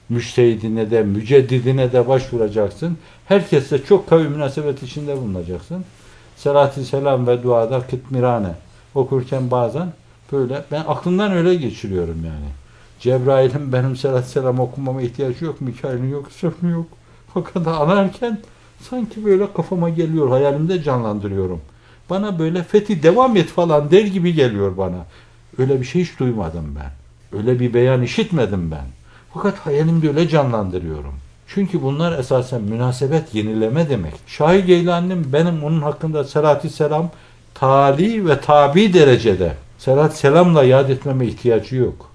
müştehidine 0.08 0.90
de, 0.90 1.02
müceddidine 1.02 1.92
de 1.92 2.08
başvuracaksın. 2.08 2.98
Herkesle 3.28 3.84
çok 3.84 4.08
kavi 4.08 4.28
münasebet 4.28 4.82
içinde 4.82 5.16
bulunacaksın. 5.16 5.84
Selatü 6.36 6.84
selam 6.84 7.26
ve 7.26 7.42
duada 7.42 7.80
kıtmirane 7.80 8.54
okurken 8.94 9.50
bazen 9.50 9.92
böyle 10.32 10.64
ben 10.70 10.84
aklımdan 10.88 11.32
öyle 11.32 11.54
geçiriyorum 11.54 12.24
yani. 12.24 12.48
Cebrail'in 13.00 13.72
benim 13.72 13.96
selatü 13.96 14.28
selam 14.28 14.60
okumama 14.60 15.02
ihtiyacı 15.02 15.44
yok, 15.44 15.60
Mikail'in 15.60 16.10
yok, 16.10 16.30
İsrafil'in 16.30 16.72
yok. 16.72 16.86
Fakat 17.34 17.66
anarken 17.66 18.38
sanki 18.80 19.24
böyle 19.24 19.52
kafama 19.52 19.88
geliyor, 19.88 20.28
hayalimde 20.28 20.82
canlandırıyorum. 20.82 21.60
Bana 22.10 22.38
böyle 22.38 22.62
fethi 22.62 23.02
devam 23.02 23.36
et 23.36 23.48
falan 23.48 23.90
der 23.90 24.04
gibi 24.06 24.34
geliyor 24.34 24.76
bana. 24.76 25.06
Öyle 25.58 25.80
bir 25.80 25.86
şey 25.86 26.02
hiç 26.02 26.18
duymadım 26.18 26.76
ben. 26.76 26.90
Öyle 27.38 27.60
bir 27.60 27.74
beyan 27.74 28.02
işitmedim 28.02 28.70
ben. 28.70 28.84
Fakat 29.34 29.58
hayalimde 29.58 30.08
öyle 30.08 30.28
canlandırıyorum. 30.28 31.14
Çünkü 31.46 31.82
bunlar 31.82 32.18
esasen 32.18 32.62
münasebet 32.62 33.34
yenileme 33.34 33.88
demek. 33.88 34.14
Şahi 34.26 34.66
Geylani'nin 34.66 35.32
benim 35.32 35.64
onun 35.64 35.82
hakkında 35.82 36.24
selatü 36.24 36.70
selam 36.70 37.10
tali 37.54 38.28
ve 38.28 38.40
tabi 38.40 38.94
derecede 38.94 39.52
selat 39.78 40.16
selamla 40.16 40.64
yad 40.64 40.88
etmeme 40.88 41.26
ihtiyacı 41.26 41.76
yok. 41.76 42.10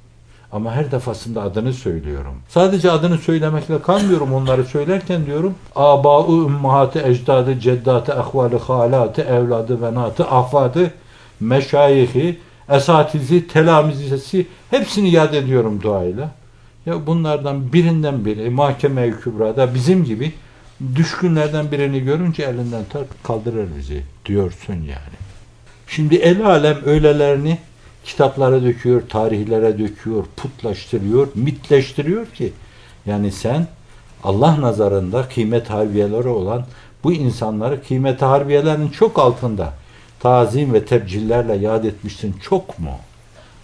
Ama 0.51 0.71
her 0.71 0.91
defasında 0.91 1.41
adını 1.41 1.73
söylüyorum. 1.73 2.33
Sadece 2.49 2.91
adını 2.91 3.17
söylemekle 3.17 3.81
kalmıyorum 3.81 4.33
onları 4.33 4.65
söylerken 4.65 5.25
diyorum. 5.25 5.55
Aba-ı 5.75 6.31
ümmahatı, 6.31 6.99
ecdadı, 6.99 7.59
ceddatı, 7.59 8.19
ahvalı, 8.19 8.57
halatı, 8.57 9.21
evladı, 9.21 9.81
venatı, 9.81 10.25
ahvadı, 10.25 10.91
meşayihi, 11.39 12.39
esatizi, 12.69 13.47
telamizesi 13.47 14.47
hepsini 14.69 15.11
yad 15.11 15.33
ediyorum 15.33 15.81
duayla. 15.81 16.38
Ya 16.89 17.07
bunlardan 17.07 17.73
birinden 17.73 18.25
biri 18.25 18.49
mahkeme-i 18.49 19.19
kübrada 19.19 19.73
bizim 19.73 20.03
gibi 20.03 20.33
düşkünlerden 20.95 21.71
birini 21.71 22.03
görünce 22.03 22.43
elinden 22.43 22.83
tar 22.89 23.03
kaldırır 23.23 23.67
bizi 23.77 24.03
diyorsun 24.25 24.73
yani. 24.73 25.17
Şimdi 25.87 26.15
el 26.15 26.45
alem 26.45 26.77
öylelerini 26.85 27.57
kitaplara 28.05 28.63
döküyor, 28.63 29.01
tarihlere 29.09 29.79
döküyor, 29.79 30.25
putlaştırıyor, 30.37 31.27
mitleştiriyor 31.35 32.25
ki 32.25 32.53
yani 33.05 33.31
sen 33.31 33.67
Allah 34.23 34.61
nazarında 34.61 35.27
kıymet 35.27 35.69
harbiyeleri 35.69 36.27
olan 36.27 36.65
bu 37.03 37.13
insanları 37.13 37.83
kıymet 37.83 38.21
harbiyelerinin 38.21 38.89
çok 38.89 39.19
altında 39.19 39.73
tazim 40.19 40.73
ve 40.73 40.85
tebcillerle 40.85 41.55
yad 41.55 41.83
etmişsin 41.83 42.35
çok 42.41 42.79
mu? 42.79 42.91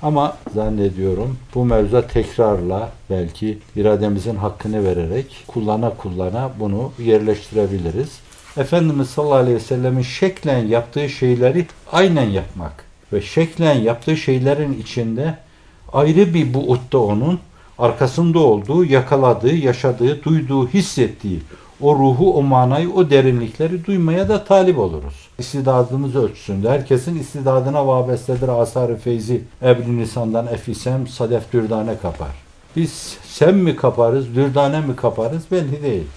Ama 0.06 0.38
zannediyorum 0.54 1.38
bu 1.56 1.66
mevzuda 1.66 2.08
tekrarla 2.08 2.92
belki 3.10 3.58
irademizin 3.76 4.36
hakkını 4.36 4.84
vererek 4.84 5.44
kullana 5.48 5.90
kullana 5.90 6.52
bunu 6.60 6.92
yerleştirebiliriz. 7.00 8.20
Efendimiz 8.58 9.10
sallallahu 9.10 9.36
aleyhi 9.36 9.56
ve 9.56 9.60
sellemin 9.60 10.02
şeklen 10.02 10.68
yaptığı 10.68 11.10
şeyleri 11.10 11.66
aynen 11.92 12.30
yapmak 12.30 12.86
ve 13.14 13.22
şeklen 13.22 13.76
yaptığı 13.76 14.18
şeylerin 14.18 14.82
içinde 14.82 15.38
ayrı 15.94 16.34
bir 16.34 16.54
buutta 16.54 16.98
onun 16.98 17.40
arkasında 17.80 18.40
olduğu, 18.40 18.86
yakaladığı, 18.86 19.56
yaşadığı, 19.56 20.24
duyduğu, 20.24 20.68
hissettiği 20.68 21.40
o 21.82 21.96
ruhu, 21.96 22.38
o 22.38 22.42
manayı, 22.42 22.94
o 22.94 23.10
derinlikleri 23.10 23.86
duymaya 23.86 24.30
da 24.30 24.44
talip 24.44 24.80
oluruz. 24.80 25.25
İstidadımız 25.40 26.16
ölçüsünde 26.16 26.70
herkesin 26.70 27.20
istidadına 27.20 27.88
vabestedir 27.88 28.48
asar-ı 28.48 28.96
feyzi. 28.96 29.42
Ebru 29.64 29.98
Nisan'dan 29.98 30.48
efisem, 30.48 31.08
sadef 31.08 31.54
dürdane 31.54 31.98
kapar. 31.98 32.32
Biz 32.76 33.18
sem 33.28 33.58
mi 33.58 33.76
kaparız, 33.76 34.36
dürdane 34.36 34.82
mi 34.82 34.96
kaparız 34.96 35.44
belli 35.52 35.84
değil. 35.84 36.08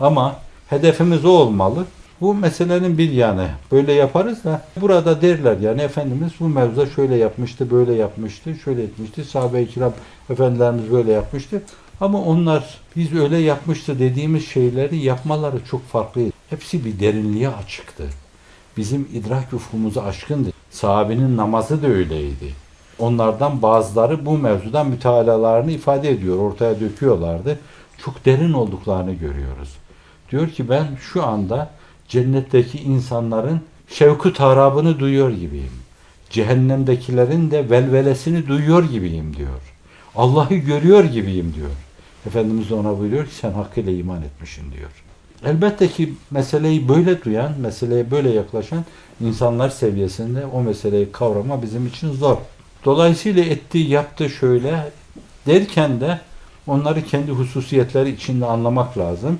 Ama 0.00 0.36
hedefimiz 0.68 1.24
o 1.24 1.30
olmalı. 1.30 1.84
Bu 2.20 2.34
meselenin 2.34 2.98
bir 2.98 3.10
yanı. 3.10 3.48
Böyle 3.72 3.92
yaparız 3.92 4.44
da 4.44 4.62
burada 4.80 5.22
derler 5.22 5.58
yani 5.58 5.82
Efendimiz 5.82 6.32
bu 6.40 6.48
mevzuda 6.48 6.86
şöyle 6.86 7.16
yapmıştı, 7.16 7.70
böyle 7.70 7.94
yapmıştı, 7.94 8.54
şöyle 8.54 8.82
etmişti. 8.82 9.24
Sahabe-i 9.24 9.68
kiram 9.68 9.92
efendilerimiz 10.30 10.92
böyle 10.92 11.12
yapmıştı. 11.12 11.62
Ama 12.00 12.22
onlar 12.22 12.78
biz 12.96 13.14
öyle 13.14 13.36
yapmıştı 13.36 13.98
dediğimiz 13.98 14.48
şeyleri 14.48 14.96
yapmaları 14.96 15.64
çok 15.64 15.86
farklıydı. 15.88 16.32
Hepsi 16.50 16.84
bir 16.84 17.00
derinliğe 17.00 17.48
açıktı. 17.48 18.04
Bizim 18.76 19.08
idrak 19.14 19.52
ufkumuzu 19.52 20.00
aşkındı. 20.00 20.50
Sahabenin 20.70 21.36
namazı 21.36 21.82
da 21.82 21.86
öyleydi. 21.86 22.54
Onlardan 22.98 23.62
bazıları 23.62 24.26
bu 24.26 24.38
mevzudan 24.38 24.86
mütealalarını 24.86 25.70
ifade 25.70 26.10
ediyor, 26.10 26.38
ortaya 26.38 26.80
döküyorlardı. 26.80 27.58
Çok 27.98 28.24
derin 28.24 28.52
olduklarını 28.52 29.12
görüyoruz. 29.14 29.76
Diyor 30.30 30.48
ki 30.48 30.68
ben 30.68 30.86
şu 31.00 31.24
anda 31.24 31.70
cennetteki 32.08 32.78
insanların 32.78 33.60
şevku 33.88 34.32
tarabını 34.32 34.98
duyuyor 34.98 35.30
gibiyim. 35.30 35.72
Cehennemdekilerin 36.30 37.50
de 37.50 37.70
velvelesini 37.70 38.46
duyuyor 38.46 38.84
gibiyim 38.84 39.36
diyor. 39.36 39.60
Allah'ı 40.16 40.54
görüyor 40.54 41.04
gibiyim 41.04 41.54
diyor. 41.56 41.70
Efendimiz 42.26 42.70
de 42.70 42.74
ona 42.74 42.98
buyuruyor 42.98 43.26
ki 43.26 43.34
sen 43.34 43.52
hakkıyla 43.52 43.92
iman 43.92 44.22
etmişsin 44.22 44.72
diyor. 44.72 44.90
Elbette 45.46 45.88
ki 45.88 46.14
meseleyi 46.30 46.88
böyle 46.88 47.22
duyan, 47.22 47.52
meseleye 47.60 48.10
böyle 48.10 48.30
yaklaşan 48.30 48.84
insanlar 49.20 49.68
seviyesinde 49.68 50.46
o 50.46 50.62
meseleyi 50.62 51.12
kavrama 51.12 51.62
bizim 51.62 51.86
için 51.86 52.12
zor. 52.12 52.36
Dolayısıyla 52.84 53.44
ettiği, 53.44 53.88
yaptığı 53.88 54.30
şöyle 54.30 54.92
derken 55.46 56.00
de 56.00 56.20
onları 56.66 57.04
kendi 57.04 57.30
hususiyetleri 57.30 58.10
içinde 58.10 58.46
anlamak 58.46 58.98
lazım. 58.98 59.38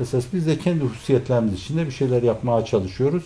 Esas 0.00 0.24
biz 0.32 0.46
de 0.46 0.58
kendi 0.58 0.84
hususiyetlerimiz 0.84 1.54
içinde 1.54 1.86
bir 1.86 1.92
şeyler 1.92 2.22
yapmaya 2.22 2.64
çalışıyoruz. 2.64 3.22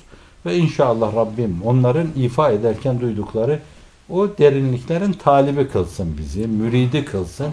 Ve 0.46 0.56
inşallah 0.56 1.16
Rabbim 1.16 1.58
onların 1.64 2.08
ifa 2.16 2.50
ederken 2.50 3.00
duydukları 3.00 3.60
o 4.10 4.28
derinliklerin 4.38 5.12
talibi 5.12 5.68
kılsın 5.68 6.18
bizi, 6.18 6.46
müridi 6.46 7.04
kılsın. 7.04 7.48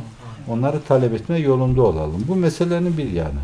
Onları 0.50 0.82
talep 0.88 1.14
etme 1.14 1.40
yolunda 1.40 1.82
olalım. 1.82 2.26
Bu 2.28 2.36
meselenin 2.36 2.98
bir 2.98 3.12
yanı. 3.12 3.40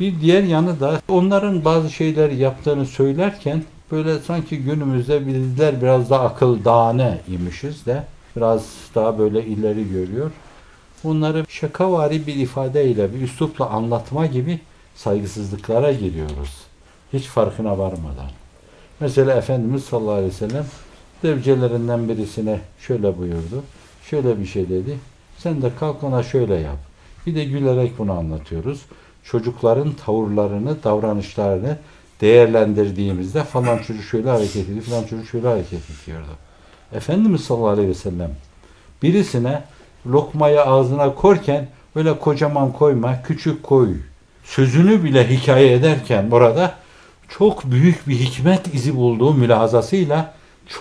Bir 0.00 0.20
diğer 0.20 0.42
yanı 0.42 0.80
da 0.80 1.00
onların 1.08 1.64
bazı 1.64 1.90
şeyleri 1.90 2.36
yaptığını 2.36 2.86
söylerken 2.86 3.62
böyle 3.90 4.18
sanki 4.18 4.58
günümüzde 4.58 5.26
bizler 5.26 5.82
biraz 5.82 6.10
daha 6.10 6.24
akıl 6.24 6.64
dağne 6.64 7.20
imişiz 7.28 7.86
de 7.86 8.04
biraz 8.36 8.66
daha 8.94 9.18
böyle 9.18 9.44
ileri 9.44 9.88
görüyor. 9.88 10.30
Bunları 11.04 11.44
şakavari 11.48 12.26
bir 12.26 12.34
ifadeyle, 12.34 13.14
bir 13.14 13.20
üslupla 13.20 13.70
anlatma 13.70 14.26
gibi 14.26 14.60
saygısızlıklara 14.94 15.92
giriyoruz. 15.92 16.56
Hiç 17.12 17.24
farkına 17.24 17.78
varmadan. 17.78 18.30
Mesela 19.00 19.34
Efendimiz 19.34 19.84
sallallahu 19.84 20.14
aleyhi 20.14 20.32
ve 20.32 20.48
sellem 20.48 20.66
devcelerinden 21.22 22.08
birisine 22.08 22.60
şöyle 22.78 23.18
buyurdu. 23.18 23.64
Şöyle 24.04 24.40
bir 24.40 24.46
şey 24.46 24.68
dedi. 24.68 24.98
Sen 25.38 25.62
de 25.62 25.70
kalk 25.80 26.04
ona 26.04 26.22
şöyle 26.22 26.54
yap. 26.54 26.78
Bir 27.26 27.34
de 27.34 27.44
gülerek 27.44 27.98
bunu 27.98 28.12
anlatıyoruz. 28.12 28.82
Çocukların 29.24 29.92
tavırlarını, 29.92 30.82
davranışlarını 30.84 31.78
değerlendirdiğimizde 32.20 33.44
falan 33.44 33.78
çocuk 33.78 34.04
şöyle 34.04 34.30
hareket 34.30 34.68
ediyor, 34.68 34.82
falan 34.82 35.04
çocuk 35.04 35.28
şöyle 35.28 35.48
hareket 35.48 35.80
ediyordu. 35.90 36.30
Efendimiz 36.92 37.40
sallallahu 37.40 37.68
aleyhi 37.68 37.88
ve 37.88 37.94
sellem 37.94 38.30
birisine 39.02 39.62
lokmayı 40.06 40.62
ağzına 40.62 41.14
korken 41.14 41.68
böyle 41.96 42.18
kocaman 42.18 42.72
koyma, 42.72 43.22
küçük 43.22 43.62
koy. 43.62 43.96
Sözünü 44.44 45.04
bile 45.04 45.30
hikaye 45.30 45.72
ederken 45.72 46.30
burada 46.30 46.74
çok 47.28 47.64
büyük 47.64 48.08
bir 48.08 48.14
hikmet 48.14 48.74
izi 48.74 48.96
bulduğu 48.96 49.34
mülahazasıyla 49.34 50.34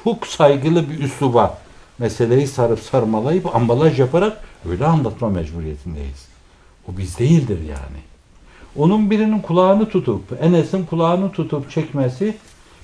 çok 0.03 0.27
saygılı 0.27 0.89
bir 0.89 1.00
üsluba 1.00 1.57
meseleyi 1.98 2.48
sarıp 2.48 2.79
sarmalayıp 2.79 3.55
ambalaj 3.55 4.00
yaparak 4.00 4.38
öyle 4.69 4.86
anlatma 4.86 5.29
mecburiyetindeyiz. 5.29 6.27
O 6.89 6.98
biz 6.98 7.19
değildir 7.19 7.60
yani. 7.69 8.10
Onun 8.77 9.11
birinin 9.11 9.39
kulağını 9.39 9.89
tutup, 9.89 10.21
Enes'in 10.41 10.85
kulağını 10.85 11.31
tutup 11.31 11.71
çekmesi 11.71 12.35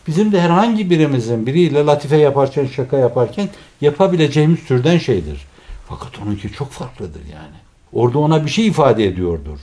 bizim 0.08 0.32
de 0.32 0.41
herhangi 0.41 0.89
birimizin 0.89 1.46
biriyle 1.46 1.86
latife 1.86 2.17
yaparken, 2.17 2.65
şaka 2.65 2.98
yaparken 2.98 3.50
yapabileceğimiz 3.82 4.65
türden 4.65 4.98
şeydir. 4.98 5.46
Fakat 5.89 6.20
onunki 6.24 6.53
çok 6.53 6.72
farklıdır 6.72 7.22
yani. 7.34 7.56
Orada 7.94 8.20
ona 8.20 8.46
bir 8.46 8.50
şey 8.50 8.67
ifade 8.67 9.06
ediyordur. 9.06 9.60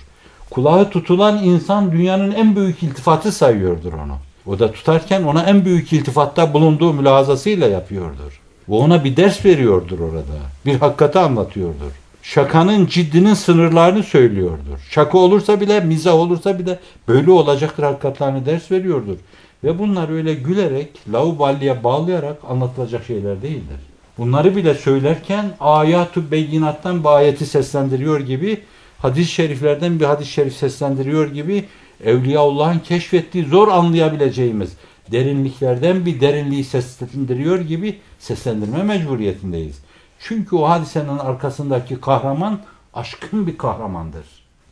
Kulağı 0.50 0.90
tutulan 0.90 1.44
insan 1.44 1.92
dünyanın 1.92 2.32
en 2.32 2.56
büyük 2.56 2.82
iltifatı 2.82 3.32
sayıyordur 3.32 3.92
onu. 3.92 4.16
O 4.46 4.58
da 4.58 4.72
tutarken 4.72 5.22
ona 5.22 5.42
en 5.42 5.64
büyük 5.64 5.92
iltifatta 5.92 6.54
bulunduğu 6.54 6.92
mülahazasıyla 6.92 7.68
yapıyordur. 7.68 8.40
Bu 8.68 8.80
ona 8.80 9.04
bir 9.04 9.16
ders 9.16 9.44
veriyordur 9.44 9.98
orada. 9.98 10.36
Bir 10.66 10.74
hakikati 10.74 11.18
anlatıyordur. 11.18 12.03
Şakanın 12.24 12.86
ciddinin 12.86 13.34
sınırlarını 13.34 14.02
söylüyordur. 14.02 14.78
Şaka 14.90 15.18
olursa 15.18 15.60
bile, 15.60 15.80
mizah 15.80 16.14
olursa 16.14 16.58
bile 16.58 16.78
böyle 17.08 17.30
olacaktır 17.30 17.82
hakikatlerini 17.82 18.46
ders 18.46 18.70
veriyordur. 18.70 19.16
Ve 19.64 19.78
bunlar 19.78 20.08
öyle 20.08 20.34
gülerek, 20.34 20.88
lauballiye 21.12 21.84
bağlayarak 21.84 22.36
anlatılacak 22.48 23.04
şeyler 23.04 23.42
değildir. 23.42 23.80
Bunları 24.18 24.56
bile 24.56 24.74
söylerken 24.74 25.44
ayatü 25.60 26.30
beyinattan 26.30 27.04
bir 27.04 27.08
ayeti 27.08 27.46
seslendiriyor 27.46 28.20
gibi, 28.20 28.60
hadis-i 28.98 29.32
şeriflerden 29.32 30.00
bir 30.00 30.04
hadis-i 30.04 30.32
şerif 30.32 30.56
seslendiriyor 30.56 31.32
gibi 31.32 31.64
Evliyaullah'ın 32.04 32.78
keşfettiği 32.78 33.44
zor 33.44 33.68
anlayabileceğimiz 33.68 34.72
derinliklerden 35.12 36.06
bir 36.06 36.20
derinliği 36.20 36.64
seslendiriyor 36.64 37.60
gibi 37.60 37.98
seslendirme 38.18 38.82
mecburiyetindeyiz. 38.82 39.78
Çünkü 40.26 40.56
o 40.56 40.68
hadisenin 40.68 41.18
arkasındaki 41.18 42.00
kahraman 42.00 42.58
aşkın 42.94 43.46
bir 43.46 43.58
kahramandır. 43.58 44.26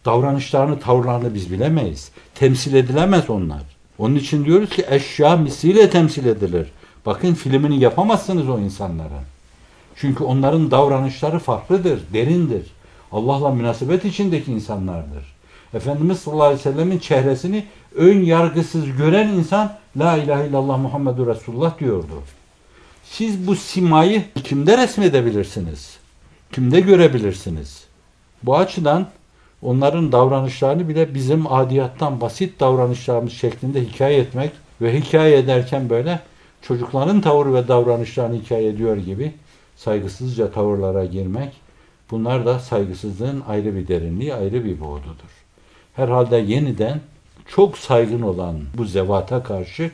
Davranışlarını, 0.05 0.81
tavırlarını 0.81 1.35
biz 1.35 1.53
bilemeyiz. 1.53 2.11
Temsil 2.35 2.75
edilemez 2.75 3.31
onlar. 3.31 3.63
Onun 3.99 4.15
için 4.15 4.45
diyoruz 4.45 4.71
ki 4.71 4.85
eşya 4.89 5.37
misliyle 5.37 5.91
temsil 5.91 6.27
edilir. 6.27 6.73
Bakın 7.07 7.35
filmini 7.35 7.81
yapamazsınız 7.81 8.49
o 8.49 8.59
insanların. 8.59 9.25
Çünkü 9.97 10.25
onların 10.25 10.71
davranışları 10.71 11.39
farklıdır, 11.39 12.01
derindir. 12.13 12.67
Allah'la 13.13 13.51
münasebet 13.51 14.05
içindeki 14.05 14.53
insanlardır. 14.53 15.35
Efendimiz 15.75 16.19
sallallahu 16.19 16.45
aleyhi 16.45 16.59
ve 16.59 16.73
sellemin 16.73 16.99
çehresini 16.99 17.65
ön 17.95 18.21
yargısız 18.21 18.97
gören 18.97 19.29
insan 19.29 19.73
La 19.97 20.17
ilahe 20.17 20.49
illallah 20.49 20.79
Muhammedur 20.79 21.27
Resulullah 21.27 21.79
diyordu. 21.79 22.23
Siz 23.13 23.47
bu 23.47 23.57
simayı 23.57 24.25
kimde 24.45 24.79
resmedebilirsiniz? 24.79 25.97
Kimde 26.53 26.81
görebilirsiniz? 26.81 27.85
Bu 28.43 28.57
açıdan 28.57 29.07
onların 29.63 30.13
davranışlarını 30.13 30.89
bile 30.89 31.15
bizim 31.15 31.53
adiyattan 31.53 32.21
basit 32.21 32.61
davranışlarımız 32.61 33.33
şeklinde 33.33 33.85
hikaye 33.85 34.19
etmek 34.19 34.51
ve 34.81 35.01
hikaye 35.01 35.39
ederken 35.39 35.91
böyle 35.91 36.21
çocukların 36.63 37.21
tavır 37.21 37.55
ve 37.55 37.69
davranışlarını 37.69 38.37
hikaye 38.37 38.69
ediyor 38.69 38.97
gibi 38.97 39.33
saygısızca 39.77 40.51
tavırlara 40.51 41.05
girmek 41.05 41.53
bunlar 42.11 42.47
da 42.47 42.59
saygısızlığın 42.59 43.43
ayrı 43.49 43.75
bir 43.75 43.89
derinliği, 43.89 44.35
ayrı 44.35 44.65
bir 44.65 44.81
boğdudur. 44.81 45.33
Herhalde 45.95 46.37
yeniden 46.37 47.01
çok 47.47 47.79
saygın 47.79 48.23
olan 48.23 48.61
bu 48.77 48.85
zevata 48.85 49.43
karşı 49.43 49.91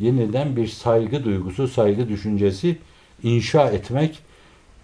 yeniden 0.00 0.56
bir 0.56 0.68
saygı 0.68 1.24
duygusu, 1.24 1.68
saygı 1.68 2.08
düşüncesi 2.08 2.78
inşa 3.22 3.70
etmek 3.70 4.18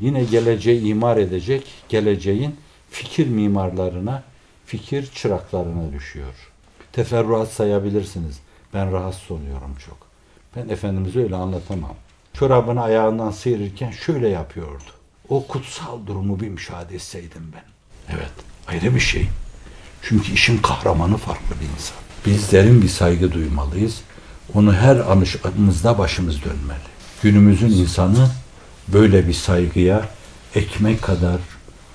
yine 0.01 0.25
geleceği 0.25 0.83
imar 0.83 1.17
edecek 1.17 1.67
geleceğin 1.89 2.57
fikir 2.91 3.27
mimarlarına, 3.29 4.23
fikir 4.67 5.07
çıraklarına 5.07 5.93
düşüyor. 5.93 6.35
Teferruat 6.93 7.53
sayabilirsiniz. 7.53 8.41
Ben 8.75 8.93
rahatsız 8.93 9.31
oluyorum 9.31 9.75
çok. 9.87 9.97
Ben 10.57 10.69
Efendimiz'i 10.69 11.21
öyle 11.21 11.37
anlatamam. 11.37 11.95
Çorabını 12.33 12.83
ayağından 12.83 13.31
sıyırırken 13.31 13.91
şöyle 13.91 14.29
yapıyordu. 14.29 14.85
O 15.29 15.47
kutsal 15.47 16.07
durumu 16.07 16.41
bir 16.41 16.49
müşahede 16.49 16.95
etseydim 16.95 17.53
ben. 17.55 17.65
Evet, 18.17 18.33
ayrı 18.67 18.95
bir 18.95 19.01
şey. 19.01 19.29
Çünkü 20.03 20.33
işin 20.33 20.59
kahramanı 20.59 21.17
farklı 21.17 21.55
bir 21.61 21.75
insan. 21.75 21.97
Biz 22.27 22.53
derin 22.53 22.83
bir 22.83 22.89
saygı 22.89 23.33
duymalıyız. 23.33 24.03
Onu 24.55 24.73
her 24.73 24.97
anışımızda 24.97 25.99
başımız 25.99 26.45
dönmeli. 26.45 26.87
Günümüzün 27.23 27.71
insanı 27.71 28.29
böyle 28.89 29.29
bir 29.29 29.35
saygıya 29.35 30.09
ekmek 30.55 31.03
kadar, 31.03 31.41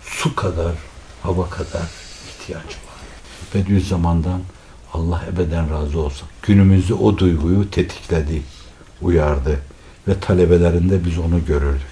su 0.04 0.36
kadar, 0.36 0.74
hava 1.24 1.50
kadar 1.50 1.88
ihtiyacı 2.30 2.68
var. 2.68 2.92
Bediüzzaman'dan 3.56 4.42
Allah 4.94 5.24
ebeden 5.34 5.72
razı 5.72 6.00
olsun. 6.00 6.28
Günümüzde 6.42 6.94
o 6.94 7.18
duyguyu 7.18 7.72
tetikledi, 7.72 8.42
uyardı 9.02 9.60
ve 10.08 10.20
talebelerinde 10.20 11.06
biz 11.06 11.18
onu 11.18 11.46
görürdük. 11.46 11.92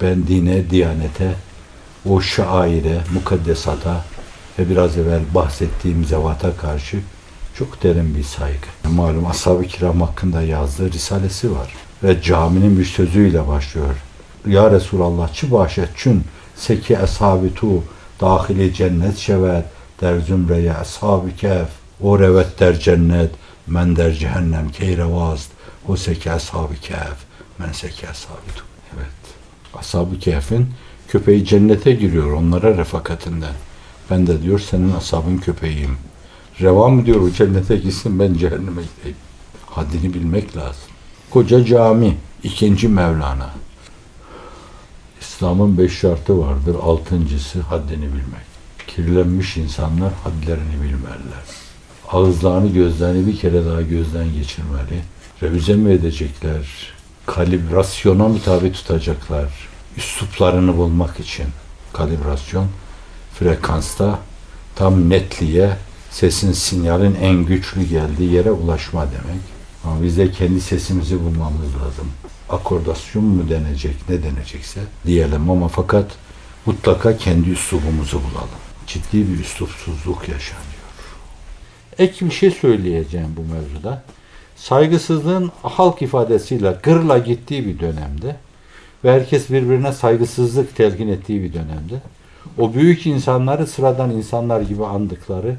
Ben 0.00 0.26
dine, 0.26 0.70
diyanete, 0.70 1.34
o 2.08 2.20
şaire, 2.20 3.00
mukaddesata 3.14 4.04
ve 4.58 4.70
biraz 4.70 4.98
evvel 4.98 5.22
bahsettiğim 5.34 6.04
zevata 6.04 6.56
karşı 6.56 7.00
çok 7.58 7.82
derin 7.82 8.14
bir 8.14 8.22
saygı. 8.22 8.94
Malum 8.94 9.26
ashab-ı 9.26 9.62
kiram 9.62 10.00
hakkında 10.00 10.42
yazdığı 10.42 10.92
risalesi 10.92 11.52
var. 11.52 11.74
Ve 12.02 12.22
caminin 12.22 12.78
bir 12.78 12.84
sözüyle 12.84 13.48
başlıyor. 13.48 13.94
Ya 14.46 14.70
Resulallah 14.70 15.32
çi 15.32 15.52
başet 15.52 15.88
çün 15.96 16.24
seki 16.56 16.98
ashabi 16.98 17.54
tu 17.54 17.84
dahili 18.20 18.74
cennet 18.74 19.18
şevet 19.18 19.64
der 20.00 20.20
zümreye 20.20 20.74
ashab-ı 20.74 21.36
kef 21.36 21.68
o 22.00 22.18
revet 22.18 22.60
der 22.60 22.80
cennet 22.80 23.30
men 23.66 23.96
der 23.96 24.12
cehennem 24.12 24.68
keyrevast 24.68 25.50
o 25.88 25.96
seki 25.96 26.32
ashab-ı 26.32 26.74
kef 26.74 27.16
men 27.58 27.72
seki 27.72 28.08
ashab 28.08 28.56
tu. 28.56 28.64
Evet. 28.96 29.06
Ashab-ı 29.74 30.18
kehfin 30.18 30.68
köpeği 31.08 31.44
cennete 31.44 31.92
giriyor 31.92 32.32
onlara 32.32 32.76
refakatinden. 32.76 33.54
Ben 34.10 34.26
de 34.26 34.42
diyor 34.42 34.58
senin 34.58 34.92
ashabın 34.92 35.38
köpeğiyim. 35.38 35.96
Reva 36.62 36.88
mı 36.88 37.06
diyor 37.06 37.20
o 37.20 37.30
cennete 37.30 37.76
gitsin 37.76 38.18
ben 38.18 38.34
cehenneme 38.34 38.82
gideyim. 38.82 39.16
Haddini 39.66 40.14
bilmek 40.14 40.56
lazım. 40.56 40.82
Koca 41.30 41.64
cami, 41.64 42.16
ikinci 42.42 42.88
Mevlana. 42.88 43.50
İslam'ın 45.20 45.78
beş 45.78 45.98
şartı 45.98 46.38
vardır. 46.38 46.76
Altıncısı 46.82 47.60
haddini 47.60 48.06
bilmek. 48.06 48.52
Kirlenmiş 48.86 49.56
insanlar 49.56 50.12
hadlerini 50.24 50.74
bilmeliler. 50.74 51.44
Ağızlarını, 52.08 52.72
gözlerini 52.72 53.26
bir 53.26 53.36
kere 53.36 53.66
daha 53.66 53.82
gözden 53.82 54.32
geçirmeli. 54.32 55.02
Revize 55.42 55.74
mi 55.74 55.92
edecekler? 55.92 56.92
Kalibrasyona 57.26 58.28
mı 58.28 58.38
tutacaklar? 58.72 59.68
Üsluplarını 59.96 60.76
bulmak 60.76 61.20
için. 61.20 61.46
Kalibrasyon, 61.92 62.66
frekansta 63.34 64.18
tam 64.74 65.10
netliğe, 65.10 65.76
Sesin 66.12 66.52
sinyalin 66.52 67.14
en 67.14 67.44
güçlü 67.44 67.82
geldiği 67.82 68.32
yere 68.32 68.50
ulaşma 68.50 69.06
demek. 69.06 69.42
Ama 69.84 70.02
biz 70.02 70.18
de 70.18 70.30
kendi 70.30 70.60
sesimizi 70.60 71.20
bulmamız 71.20 71.76
lazım. 71.82 72.12
Akordasyon 72.48 73.24
mu 73.24 73.50
denecek, 73.50 73.96
ne 74.08 74.22
denecekse 74.22 74.80
diyelim 75.06 75.50
ama 75.50 75.68
fakat 75.68 76.10
mutlaka 76.66 77.16
kendi 77.16 77.50
üslubumuzu 77.50 78.16
bulalım. 78.16 78.48
Ciddi 78.86 79.28
bir 79.28 79.40
üslupsuzluk 79.40 80.28
yaşanıyor. 80.28 80.82
Ek 81.98 82.26
bir 82.26 82.30
şey 82.30 82.50
söyleyeceğim 82.50 83.36
bu 83.36 83.54
mevzuda. 83.54 84.02
Saygısızlığın 84.56 85.50
halk 85.62 86.02
ifadesiyle 86.02 86.76
gırla 86.82 87.18
gittiği 87.18 87.66
bir 87.66 87.78
dönemde 87.78 88.36
ve 89.04 89.12
herkes 89.12 89.50
birbirine 89.50 89.92
saygısızlık 89.92 90.76
telkin 90.76 91.08
ettiği 91.08 91.42
bir 91.42 91.52
dönemde 91.52 92.02
o 92.58 92.74
büyük 92.74 93.06
insanları 93.06 93.66
sıradan 93.66 94.10
insanlar 94.10 94.60
gibi 94.60 94.86
andıkları 94.86 95.56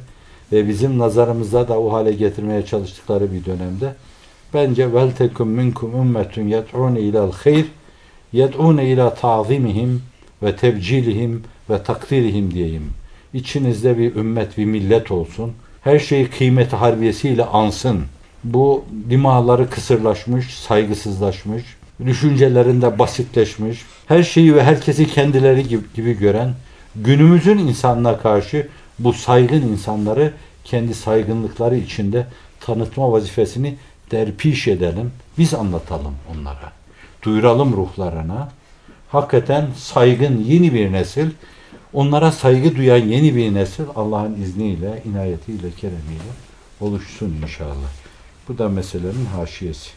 ve 0.52 0.68
bizim 0.68 1.00
nazarımızda 1.00 1.68
da 1.68 1.80
o 1.80 1.94
hale 1.94 2.12
getirmeye 2.12 2.66
çalıştıkları 2.66 3.34
bir 3.34 3.46
dönemde 3.46 3.94
bence 4.54 4.94
vel 4.94 5.12
tekum 5.12 5.50
minkum 5.50 5.96
ummetun 5.96 6.42
yed'un 6.42 6.96
ila'l 6.96 7.32
hayr 7.32 7.66
yed'un 8.34 8.78
ila 8.78 9.14
ta'zimihim 9.14 10.02
ve 10.44 10.56
tebcilihim 10.56 11.44
ve 11.70 11.84
takdirihim 11.84 12.54
diyeyim. 12.54 12.90
İçinizde 13.34 13.98
bir 13.98 14.16
ümmet, 14.16 14.58
bir 14.58 14.66
millet 14.66 15.12
olsun. 15.12 15.52
Her 15.82 16.00
şeyi 16.00 16.30
kıymeti 16.30 16.76
harbiyesiyle 16.76 17.46
ansın. 17.46 18.02
Bu 18.44 18.84
limaları 19.10 19.70
kısırlaşmış, 19.70 20.54
saygısızlaşmış, 20.54 21.64
düşüncelerinde 22.06 23.00
basitleşmiş, 23.00 23.82
her 24.08 24.24
şeyi 24.24 24.56
ve 24.56 24.64
herkesi 24.64 25.08
kendileri 25.08 25.68
gibi, 25.68 25.84
gibi 25.96 26.18
gören, 26.18 26.54
günümüzün 26.96 27.58
insanına 27.58 28.18
karşı 28.18 28.68
bu 29.00 29.14
saygın 29.14 29.62
insanları 29.62 30.34
kendi 30.64 30.94
saygınlıkları 30.94 31.78
içinde 31.78 32.28
tanıtma 32.60 33.12
vazifesini 33.12 33.76
derpiş 34.12 34.68
edelim. 34.68 35.12
Biz 35.38 35.54
anlatalım 35.54 36.16
onlara. 36.34 36.72
Duyuralım 37.24 37.74
ruhlarına. 37.74 38.52
Hakikaten 39.10 39.68
saygın 39.78 40.44
yeni 40.44 40.74
bir 40.74 40.92
nesil, 40.92 41.30
onlara 41.94 42.32
saygı 42.32 42.76
duyan 42.76 42.98
yeni 42.98 43.36
bir 43.36 43.54
nesil 43.54 43.84
Allah'ın 43.96 44.42
izniyle, 44.42 45.04
inayetiyle, 45.06 45.72
keremiyle 45.72 46.34
oluşsun 46.82 47.38
inşallah. 47.44 47.90
Bu 48.48 48.58
da 48.58 48.70
meselenin 48.70 49.26
haşiyesi. 49.26 49.90